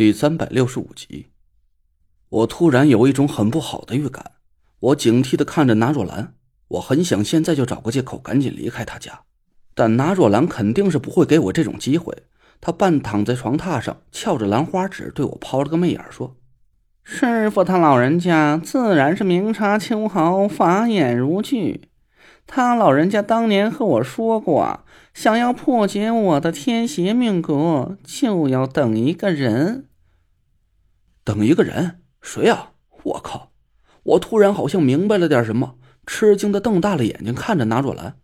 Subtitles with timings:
[0.00, 1.26] 第三百六十五集，
[2.30, 4.32] 我突然有一种很不好的预感。
[4.78, 6.32] 我警惕的看着纳若兰，
[6.68, 9.20] 我很想现在就找个借口赶紧离开他家，
[9.74, 12.16] 但纳若兰肯定是不会给我这种机会。
[12.62, 16.34] 她半躺在床榻上，翘着兰花指对我抛了个媚眼，说
[17.04, 21.82] ：“师傅他老人家自然是明察秋毫，法眼如炬。
[22.46, 24.80] 他老人家当年和我说过。”
[25.12, 29.88] 想要破解我的天邪命格，就要等一个人。
[31.24, 32.02] 等一个人？
[32.20, 32.72] 谁呀？
[33.02, 33.52] 我靠！
[34.02, 38.18] 我突然好像明白了点什么，吃惊的瞪大了眼睛看着纳若兰。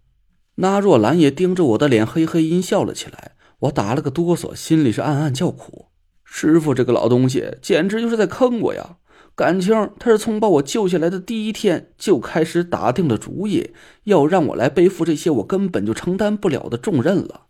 [0.56, 3.36] 纳若兰也盯着我的脸，嘿嘿阴笑了起来。
[3.60, 5.88] 我打了个哆嗦，心里是暗暗叫苦。
[6.24, 8.96] 师傅这个老东西，简直就是在坑我呀！
[9.34, 13.74] 感情他是从把我救下来的第一天就开始打定了主意，
[14.04, 17.48] 要让我来背负这些我根本就承担不了的重任了。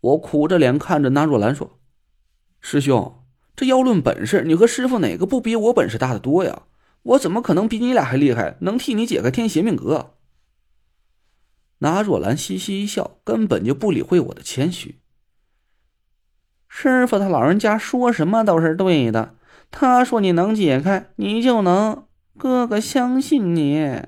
[0.00, 1.78] 我苦着脸看着纳若兰说
[2.60, 3.21] ：“师兄，
[3.54, 6.62] 这要论本事，你和师傅哪个不比我本事大的多呀？
[7.02, 10.14] 我怎么可能比你俩还厉害，能替你解开天邪命格？”
[11.78, 15.00] 纳若兰嘻嘻一笑，根本就不理会我的谦虚。
[16.68, 19.34] 师傅他老人家说什么都是对的。
[19.70, 22.04] 他说：“你能解开，你就能。”
[22.38, 24.02] 哥哥相信你。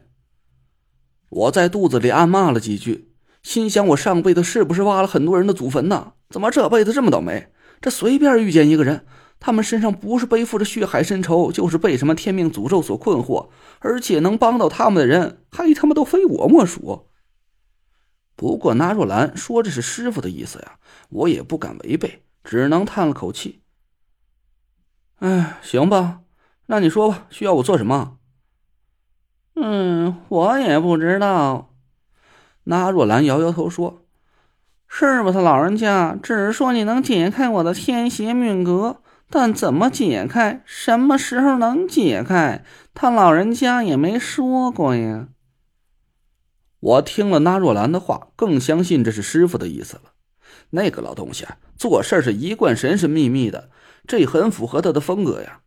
[1.29, 6.13] 我在肚子里暗骂了几句，心想：我上辈子是不是挖了很多人的祖坟呢？
[6.31, 7.49] 怎么这辈子这么倒霉？
[7.81, 9.05] 这随便遇见一个人，
[9.41, 13.49] 他们身上不是背负着血海深仇，就是被什么天命诅咒所困惑，
[13.81, 17.09] 而且能帮到他们的人，还他妈都非我莫属。
[18.37, 20.79] 不过纳若兰说这是师傅的意思呀，
[21.11, 23.63] 我也不敢违背，只能叹了口气。
[25.21, 26.21] 哎，行吧，
[26.67, 28.19] 那你说吧，需要我做什么？
[29.57, 31.71] 嗯，我也不知道。
[32.65, 34.03] 那若兰摇摇头说
[34.89, 35.31] ：“是不？
[35.31, 45.29] 他老人家只说你能解开我的天邪命格，但怎么解开，什么时候能解开，他老人家也没说过呀。”
[46.81, 50.13] 我听了那若兰的话，更相信这是师傅的意思了。
[50.71, 53.71] 那个老东西啊，做事是一贯神神秘秘的。
[54.07, 55.61] 这很符合他的风格呀。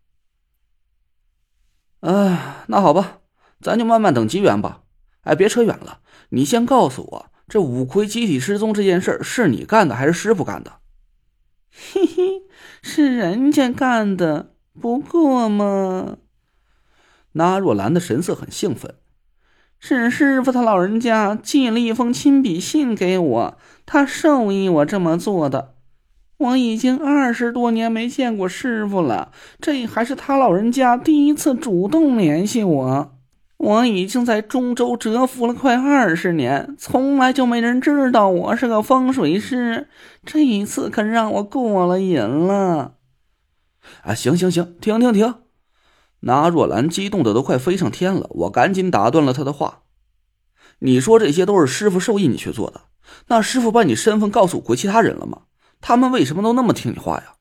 [2.02, 3.22] 哎，那好吧，
[3.60, 4.84] 咱就慢慢等机缘吧。
[5.22, 10.80] 哎，别扯远了，你先告诉我，这五魁集体失踪这件事是你干的还是师傅干的？
[11.72, 12.02] 嘿，
[12.98, 14.54] 是人家干的。
[14.82, 16.18] 不过嘛，
[17.34, 18.96] 那若兰的神色很兴奋。
[19.78, 25.76] 是师傅他老人家寄了一封亲笔信给我，他授意我这么做的。
[26.38, 29.32] 我已经二十多年没见过师傅了，
[29.62, 33.17] 这还是他老人家第一次主动联系我。
[33.58, 39.90] 我已经在中州蛰伏了快二十年，从来就没人知道我是个风水师。
[40.24, 42.94] 这一次可让我过了瘾了。
[44.04, 45.36] 啊，行行行，停停停！
[46.20, 49.84] 那若兰激动的都快飞上天了，我赶紧打断了他的话
[50.80, 52.82] ：“你说这些都是师傅授意你去做的？
[53.28, 55.44] 那师傅把你身份告诉过其他人了吗？”
[55.82, 57.36] 他们为什么都那么听你话呀？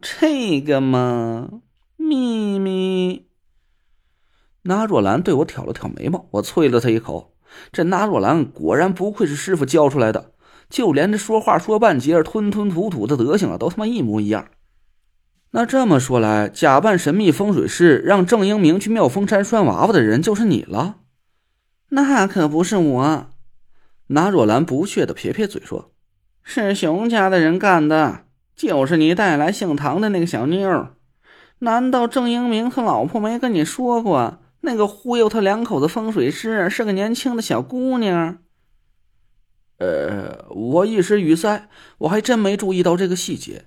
[0.00, 1.48] 这个嘛，
[1.96, 3.31] 秘密。
[4.62, 7.34] 那若兰对我挑了挑眉毛，我啐了他一口。
[7.72, 10.32] 这那若兰果然不愧是师傅教出来的，
[10.70, 14.46] 就连这说话说半截、吞吞吐吐的德行啊，都他妈一模一样。
[15.50, 20.96] 那这么说来，假扮神秘风水师让郑英明去妙峰山拴娃娃的人就是你了？
[21.90, 23.26] 那可不是我。
[24.06, 25.92] 那若兰不屑的撇撇嘴说。
[26.42, 28.24] 是熊家的人干的，
[28.56, 30.88] 就是你带来姓唐的那个小妞。
[31.58, 38.38] 难道郑英明他老婆没跟你说过，那个忽悠他两口子风水师是个年轻的小姑娘？
[39.78, 41.68] 呃，我一时语塞，
[41.98, 43.66] 我还真没注意到这个细节。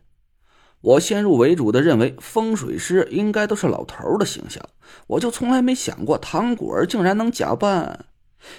[0.81, 4.63] 我先入为主的认为风水师应该都是老头的形象，
[5.07, 8.05] 我就从来没想过唐果儿竟然能假扮，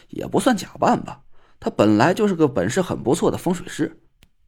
[0.08, 1.22] 也不算假扮吧，
[1.58, 4.00] 他本来就是个本事很不错的风水师。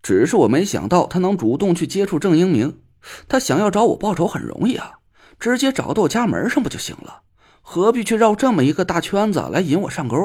[0.02, 2.80] 只是我没想到他能主动去接触郑英明，
[3.28, 4.98] 他想要找我报仇很容易啊，
[5.38, 7.22] 直接找到我家门上不就行了？
[7.70, 10.16] 何必去绕这么一个大圈子来引我上钩？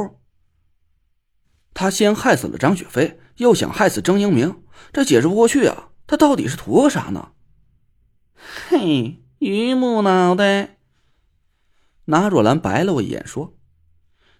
[1.73, 4.63] 他先害死了张雪飞，又想害死郑英明，
[4.93, 5.89] 这解释不过去啊！
[6.07, 7.31] 他到底是图个啥呢？
[8.69, 10.77] 嘿，榆木脑袋！
[12.05, 13.53] 拿若兰白了我一眼，说：“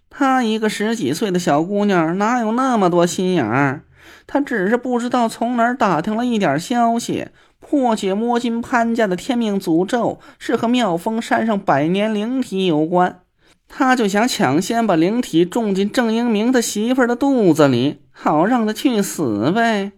[0.10, 3.84] 她一个十几岁的小姑娘，哪有那么多心眼儿？”
[4.26, 7.28] 她只是不知道从哪儿打听了一点消息，
[7.74, 13.22] 破解摸金潘家的天命诅咒是和妙峰山上百年灵体有关，
[13.68, 19.94] 他就想抢先把灵体种进郑英明的媳妇的肚子里，好让他去死呗。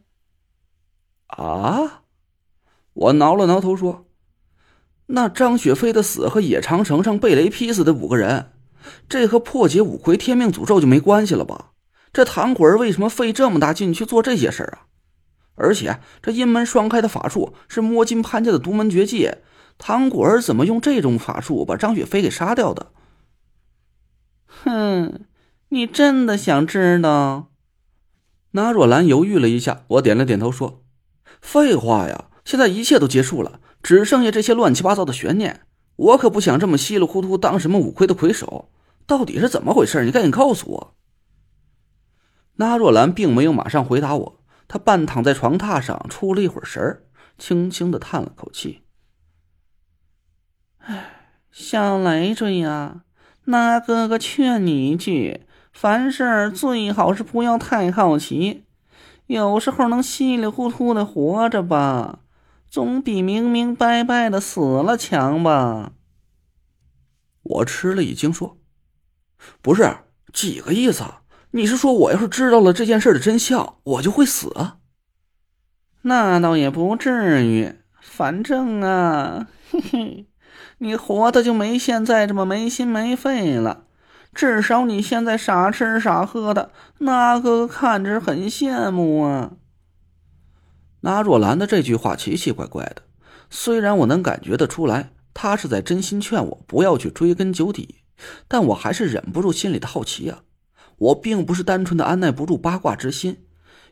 [1.28, 2.04] 啊！
[2.94, 4.06] 我挠了挠头说
[5.08, 8.54] ：“那张雪飞的死和野长城上被雷劈死的五个人，
[9.10, 11.72] 这和破解五魁天命诅咒就没关系了吧？
[12.14, 14.95] 这唐果儿为什么费这么大劲去做这些事儿啊？
[15.56, 19.32] 而且这阴门双开的法术是摸金潘家的独门绝技，
[19.78, 22.92] 唐果儿怎么用这种法术把张雪飞给杀掉的？”
[24.48, 25.26] 哼，
[25.70, 27.52] 你真的想知道？
[28.52, 30.84] 那若兰犹豫了一下，我点了点头说
[31.42, 35.62] ：“废话呀。”现在一切都结束了，只剩下这些乱七八糟的悬念。
[35.96, 38.70] 我可不想这么稀里糊涂当什么五魁的魁首。
[39.08, 40.06] 到底是怎么回事？
[40.06, 40.96] 你赶紧告诉我。
[42.58, 47.04] 那若兰并没有马上回答我，他半躺在床榻上，出了一会儿神儿，
[47.38, 48.84] 轻轻的叹了口气
[50.80, 53.04] ：“唉，小累赘呀，
[53.46, 58.66] 那哥哥劝你一句，凡事最好是不要太好奇，
[59.28, 62.20] 有时候能稀里糊涂的活着吧。”
[62.68, 65.94] 总比明明白白的死了强吧？
[67.42, 68.58] 我吃了一惊，说
[69.62, 70.00] ：“不是
[70.34, 71.04] 几个意思？
[71.04, 71.22] 啊
[71.56, 74.54] 你是说我要是知道了这件事的真相，我就会死？
[76.02, 77.74] 那倒也不至于。
[78.02, 80.28] 反正啊，嘿嘿，
[80.80, 83.86] 你活的就没现在这么没心没肺了。
[84.34, 89.54] 至少你现在傻吃傻喝的，那哥哥看着很羡慕啊。”
[91.00, 93.04] 那若兰的这句话奇奇怪怪的，
[93.50, 98.02] 虽然我能感觉得出来，她是在真心劝我不要去追根究底，
[98.50, 100.42] 但我还是忍不住心里的好奇啊！
[100.98, 103.46] 我并不是单纯的按耐不住八卦之心，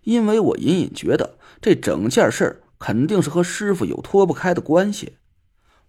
[0.04, 5.18] 因为我隐隐觉得这整件事肯定是和师傅有脱不开的关系。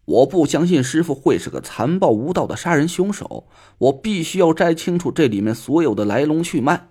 [0.07, 6.89] 我不相信师傅会是个残暴无道的杀人凶手，我必须要摘清楚这里面所有的来龙去脉。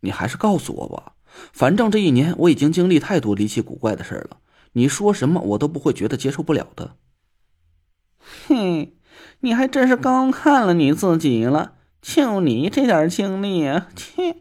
[0.00, 1.14] 你还是告诉我吧。
[1.52, 4.38] 反正这一年我已经经历太多离奇古怪的事了，
[4.72, 6.96] 你说什么我都不会觉得接受不了的。
[8.46, 8.96] 嘿，
[9.40, 14.36] 你还真是高看了你自己了，就你这点精力，啊，切！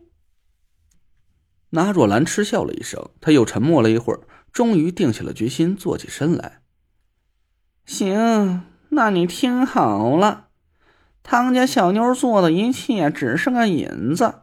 [1.72, 4.22] 那若兰嗤笑了一声，他又沉默了一会儿，
[4.52, 6.62] 终于定下了决心，坐起身来。
[7.86, 10.48] 行，那你听好了，
[11.22, 14.36] 唐家小妞做的一切只是个引子。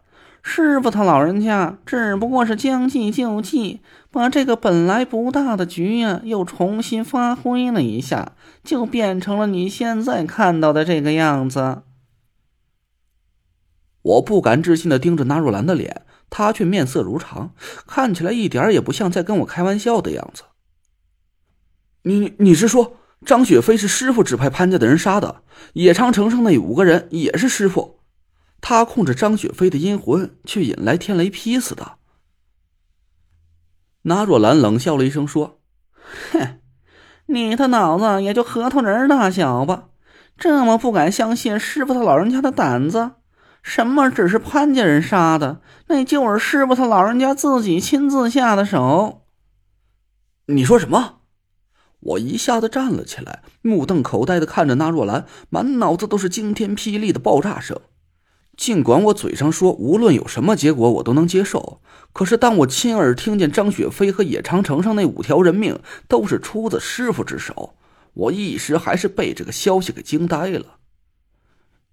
[0.42, 3.80] 师傅他老人家只不过是将计就计，
[4.12, 11.82] 把这个本来不大的局呀，又重新发挥了一下，就变成了你现在看到的这个样子。
[14.06, 17.52] 我不敢置信的盯着纳若兰的脸，她却面色如常，
[17.88, 20.44] 看起来一点也不像在跟我开玩笑的样子。
[22.02, 25.42] 你你是说张雪飞是师傅指派潘家的人杀的？
[25.72, 27.98] 野长城上那五个人也是师傅？
[28.60, 31.98] 他控制张雪飞的阴魂，去引来天雷劈死的。
[34.02, 35.60] 那若兰冷笑了一声，说
[36.30, 36.60] ：“哼，
[37.26, 39.88] 你的脑子也就核桃仁大小吧？
[40.38, 43.12] 这么不敢相信师傅他老人家的胆子？
[43.66, 45.60] 什么只是潘家人杀的？
[45.88, 49.22] 那就是师傅他老人家自己亲自下的手。”
[50.46, 51.16] 你说什么？
[51.98, 57.80] 我一下子站了起来，目瞪口呆的看着那若兰，满脑子都是惊天霹雳的爆炸声。
[58.56, 61.80] 尽管我嘴上说无论有什么结果我都能接受，
[62.12, 67.74] 可是当我亲耳听见张雪飞和野长城上那五条人命都是出自师傅之手，
[68.14, 70.75] 我一时还是被这个消息给惊呆了。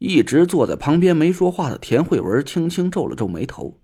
[0.05, 3.79] 一直坐在旁边没说话的田慧文轻轻皱了皱眉头，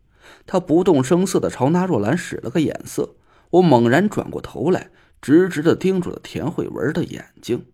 [0.45, 3.15] 他不动声色的朝那若兰使了个眼色。
[3.51, 7.67] 我猛然转过头来，直直的盯住了田慧文的眼睛。